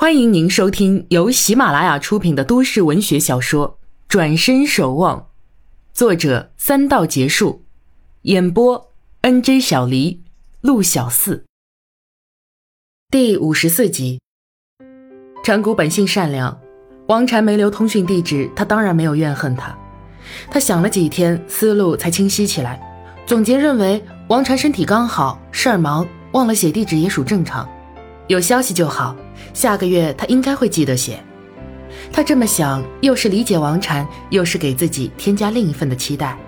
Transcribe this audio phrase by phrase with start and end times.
[0.00, 3.70] 欢迎您收听由喜马拉雅出品的都市文学小说
[4.06, 5.18] 《转身守望》，
[5.92, 7.64] 作者三道结束，
[8.22, 8.92] 演播
[9.22, 10.22] N J 小黎、
[10.60, 11.44] 陆小四。
[13.10, 14.20] 第五十四集。
[15.42, 16.56] 陈谷本性善良，
[17.08, 19.76] 王禅没留通讯地址，他当然没有怨恨他。
[20.48, 22.80] 他想了几天，思路才清晰起来，
[23.26, 27.68] 总结认为王禅身体刚好，事儿忙，忘了写地址也属正常，
[28.28, 29.16] 有消息就好。
[29.52, 31.18] 下个月他应该会记得写。
[32.12, 36.38] 他这么想，又是理解王禅，又是给自己添加另一份的期待。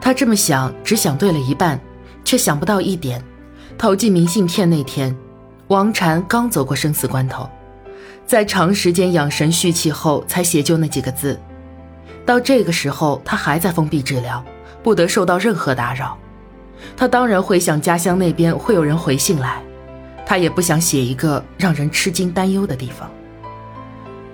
[0.00, 1.80] 他这么想，只想对了一半，
[2.24, 3.22] 却想不到一点：
[3.78, 5.16] 投寄明信片那天，
[5.68, 7.48] 王禅刚走过生死关头，
[8.26, 11.40] 在长时间养神蓄气后，才写就那几个字。
[12.26, 14.44] 到这个时候，他还在封闭治疗，
[14.82, 16.18] 不得受到任何打扰。
[16.96, 19.62] 他当然会想家乡那边会有人回信来。
[20.26, 23.10] 他也不想写一个让人吃惊担忧的地方。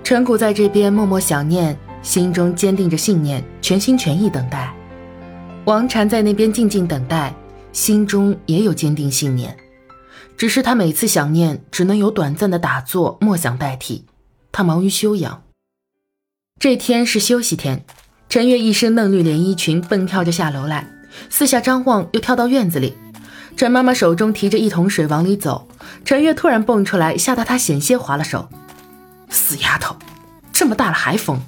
[0.03, 4.75] 陈谷在这边默默想念，心中坚定着信念，全心全意等待。
[5.67, 7.35] 王禅在那边静静等待，
[7.73, 9.57] 心中也有坚定信念。
[10.37, 14.07] 只是他每次想念，只能有短暂的打坐默想代替。
[14.51, 15.43] 他忙于休养。
[16.59, 17.85] 这天是休息天，
[18.29, 20.91] 陈月一身嫩绿连衣裙，蹦跳着下楼来，
[21.29, 22.95] 四下张望，又跳到院子里。
[23.57, 25.69] 陈妈妈手中提着一桶水往里走，
[26.05, 28.49] 陈月突然蹦出来，吓得她险些划了手。
[29.29, 29.97] 死丫头，
[30.53, 31.41] 这么大了还疯！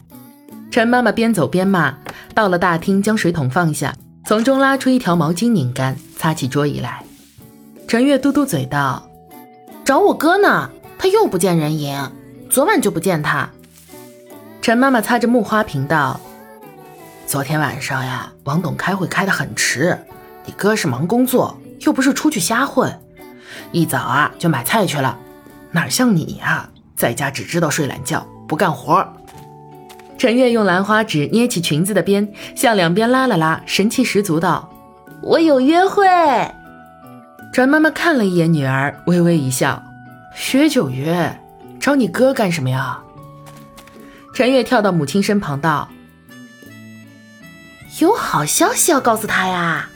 [0.70, 1.98] 陈妈妈边走边骂。
[2.34, 3.94] 到了大厅，将水桶放下，
[4.26, 7.04] 从中拉出一条毛巾拧干，擦起桌椅来。
[7.86, 9.08] 陈月嘟嘟嘴道
[9.84, 12.10] ：“找我哥呢，他又不见人影，
[12.48, 13.50] 昨晚就不见他。”
[14.62, 16.20] 陈妈妈擦着木花瓶道
[17.26, 19.98] ：“昨天晚上呀，王董开会开得很迟，
[20.46, 22.96] 你哥是忙工作。”又不是出去瞎混，
[23.70, 25.18] 一早啊就买菜去了，
[25.70, 29.06] 哪像你呀，在家只知道睡懒觉，不干活。
[30.18, 34.70] 陈月用兰花指捏起裙子的边，向两边拉了拉，神气十足道
[35.22, 36.06] ：“我有约会。”
[37.52, 39.82] 陈妈妈看了一眼女儿，微微一笑
[40.52, 41.40] ：“约就约，
[41.80, 42.98] 找你哥干什么呀？”
[44.32, 45.88] 陈月跳到母亲身旁道
[48.00, 49.88] ：“有好消息要告诉他呀。”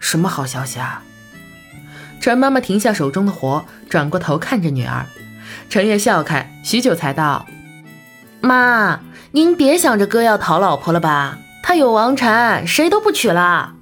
[0.00, 1.02] 什么好消息啊！
[2.22, 5.04] 陈妈妈停下手中的活，转过头看着女儿。
[5.68, 7.44] 陈月笑开，许久才道
[8.40, 9.00] ：“妈，
[9.32, 11.38] 您别想着哥要讨老婆了吧？
[11.64, 13.74] 他有王禅，谁都不娶了。”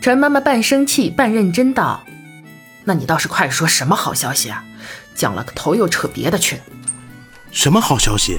[0.00, 2.04] 陈妈妈半生气半认真道
[2.86, 4.62] ：“那你倒是快说，什么好消息啊？
[5.16, 6.60] 讲了个头又扯别的去。”
[7.50, 8.38] 什么好消息？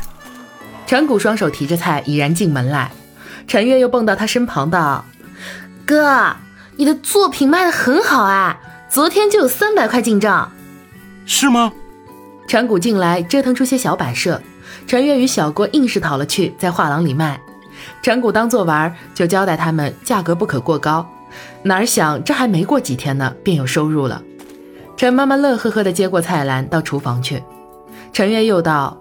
[0.87, 2.93] 陈谷双手提着菜已然进门来，
[3.49, 5.03] 陈月又蹦到他身旁道
[5.85, 6.37] ：“哥。”
[6.77, 8.57] 你的作品卖的很好哎，
[8.89, 10.51] 昨天就有三百块进账，
[11.23, 11.71] 是吗？
[12.47, 14.41] 陈谷进来折腾出些小摆设，
[14.87, 17.39] 陈月与小郭硬是讨了去，在画廊里卖。
[18.01, 21.07] 陈谷当做玩，就交代他们价格不可过高。
[21.61, 24.23] 哪想这还没过几天呢，便有收入了。
[24.97, 27.43] 陈妈妈乐呵呵地接过菜篮到厨房去。
[28.11, 28.99] 陈月又道：“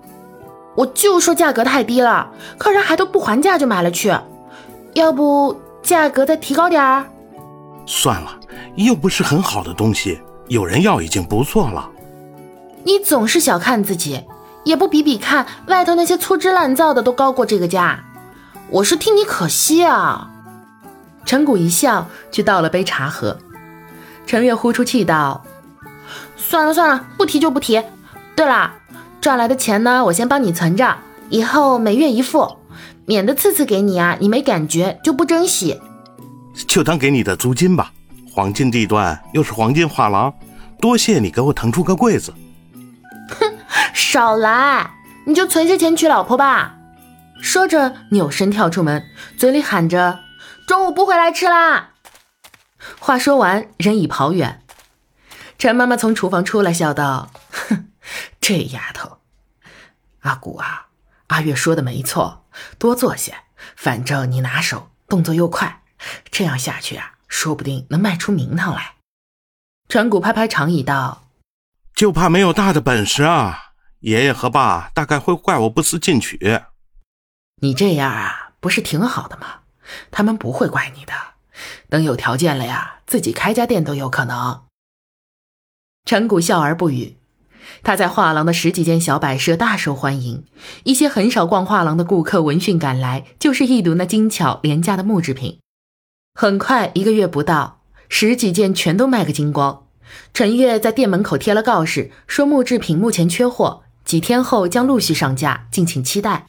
[0.76, 4.15] 我就说价格太低了，客人还都不还价就买了去，
[4.93, 7.06] 要不价格再提高点儿？”
[7.87, 8.38] 算了，
[8.84, 11.91] 又不是很好的东西，有人要已经不错了。
[12.84, 14.25] 你总是小看自己，
[14.65, 18.05] 也不比比看，外头那些粗制滥造的都高过这个价。
[18.71, 20.31] 我是替你可惜啊。
[21.25, 23.37] 陈谷一笑，去倒了杯茶喝。
[24.27, 25.44] 陈月呼出气道
[26.37, 27.83] ：“算了算了，不提就不提。
[28.37, 28.72] 对了，
[29.21, 30.97] 赚来的钱呢，我先帮你存着，
[31.31, 32.56] 以后每月一付，
[33.06, 35.81] 免得次次给你啊，你没感觉就不珍惜。”
[36.67, 37.93] 就当给你的租金吧，
[38.38, 40.32] 黄金地段又是黄金画廊，
[40.81, 42.32] 多谢你给我腾出个柜子。
[43.31, 43.59] 哼，
[43.93, 44.93] 少来，
[45.26, 46.76] 你就存些钱娶老婆吧。
[47.43, 49.04] 说着，扭身跳出门，
[49.37, 50.21] 嘴里喊着
[50.69, 51.94] ：“中午不回来吃啦。”
[53.00, 54.62] 话说完，人已跑远。
[55.59, 57.88] 陈妈妈从厨房出来，笑道：“哼，
[58.41, 59.19] 这丫头，
[60.20, 60.87] 阿古啊，
[61.26, 62.44] 阿月说的没错，
[62.79, 63.34] 多做些，
[63.75, 65.82] 反正你拿手，动作又快。”
[66.31, 68.95] 这样下去啊，说不定能卖出名堂来。
[69.89, 71.29] 陈谷拍拍长椅道
[71.95, 73.73] ：“就怕没有大的本事啊！
[74.01, 76.39] 爷爷和爸大概会怪我不思进取。
[77.61, 79.61] 你这样啊，不是挺好的吗？
[80.11, 81.13] 他们不会怪你的。
[81.89, 84.65] 等有条件了呀，自己开家店都有可能。”
[86.05, 87.17] 陈谷笑而不语。
[87.83, 90.47] 他在画廊的十几间小摆设大受欢迎，
[90.85, 95.61] 一些很少逛画廊的顾客闻讯赶来，就是一睹那精巧廉价的木制品。
[96.40, 99.87] 很快，一个月不到，十几件全都卖个精光。
[100.32, 106.46] 陈月在店门口贴了告示，说木制品目前缺货，几天后将陆续上架，敬请期待。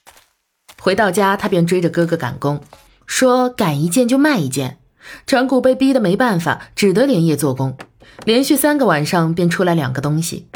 [0.80, 2.62] 回到家，他便追着哥哥赶工，
[3.08, 4.78] 说赶一件就卖一件。
[5.26, 7.76] 陈谷被逼得没办法，只得连夜做工，
[8.26, 10.50] 连续三个晚上便出来两个东西。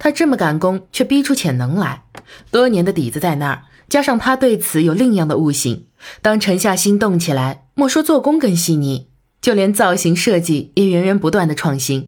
[0.00, 2.02] 他这么赶工，却逼出潜能来，
[2.50, 5.86] 多年的底子在那儿，加上他对此有另样的悟性，
[6.20, 9.08] 当沉下心动起来，莫说做工更细腻，
[9.40, 12.06] 就连造型设计也源源不断的创新。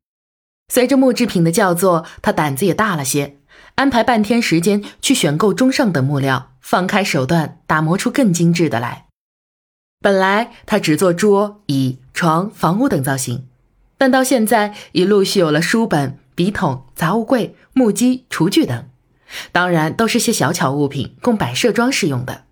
[0.73, 3.39] 随着木制品的叫做，他胆子也大了些，
[3.75, 9.07] 安排半天时间去选购中上等木料，放开手段打磨出更精致的来。
[10.01, 13.47] 本来他只做桌椅、床、房屋等造型，
[13.99, 18.89] 但到现在已陆续有了书本、笔筒、杂物柜、木屐、厨具等，
[19.53, 22.45] 当然都是些小巧物品，供摆设装饰用的。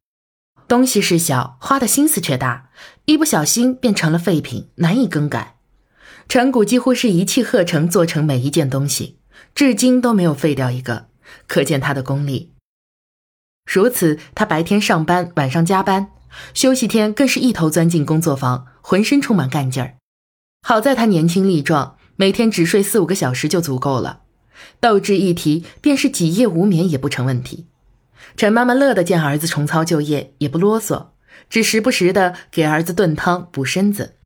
[0.67, 2.64] 东西是小，花的心思却大，
[3.07, 5.57] 一不小心变成了废品，难以更改。
[6.29, 9.19] 陈谷几乎是一气呵成做成每一件东西，
[9.55, 11.09] 至今都没有废掉一个，
[11.47, 12.53] 可见他的功力。
[13.71, 16.09] 如此，他白天上班，晚上加班，
[16.53, 19.97] 休息天更是一头钻进工作房，浑身充满干劲儿。
[20.63, 24.23] 好在他年轻力壮，每天只睡四五个小时就足够了，
[24.81, 27.67] 斗志一提，便是几夜无眠也不成问题。
[28.37, 31.09] 陈妈妈乐得见儿子重操旧业，也不啰嗦，
[31.49, 34.17] 只时不时的给儿子炖汤补身子。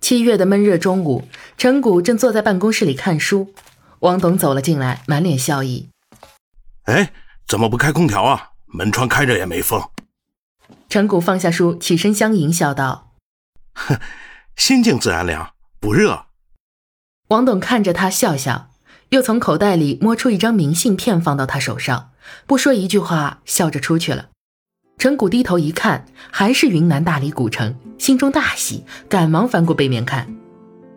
[0.00, 1.26] 七月的闷热中午，
[1.56, 3.54] 陈谷正坐在办公室里看书，
[4.00, 5.88] 王董走了进来，满脸笑意。
[6.84, 7.12] 哎，
[7.46, 8.50] 怎么不开空调啊？
[8.66, 9.82] 门窗开着也没风。
[10.88, 13.12] 陈谷放下书，起身相迎，笑道
[13.74, 13.98] ：“哼，
[14.54, 16.26] 心静自然凉，不热。”
[17.28, 18.70] 王董看着他笑笑，
[19.08, 22.12] 又从口袋里摸出一张明信片放到他手上，
[22.46, 24.28] 不说一句话，笑着出去了。
[24.98, 30.26] 陈谷低头一看，还是云南大理古城，心中大喜，赶忙翻过背面看。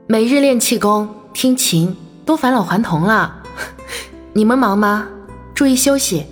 [0.07, 1.93] 每日练气功、听琴，
[2.25, 3.43] 都返老还童了。
[4.31, 5.05] 你们忙吗？
[5.53, 6.25] 注意休息。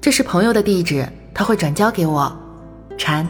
[0.00, 2.36] 这是朋友的地址，他会转交给我。
[2.98, 3.24] 禅。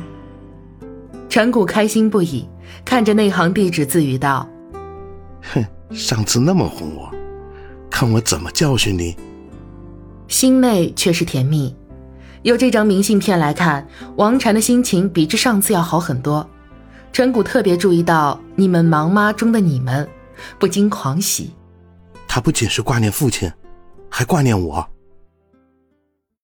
[1.29, 2.49] 陈谷开心不已，
[2.87, 4.49] 看着那行地址，自语道
[5.53, 7.11] ：“哼，上次那么哄我，
[7.91, 9.15] 看我怎么教训你。”
[10.27, 11.77] 心内却是甜蜜。
[12.45, 16.47] 由这张明信片来看，王禅的心情比之上次要好很多。
[17.11, 20.07] 陈谷特别注意到“你们忙妈”中的“你们”，
[20.61, 21.55] 不禁狂喜。
[22.29, 23.51] 他不仅是挂念父亲，
[24.11, 24.87] 还挂念我。